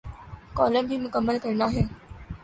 [0.57, 1.83] Column بھی مکمل کرنا ہے۔